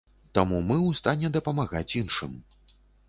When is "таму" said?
0.37-0.61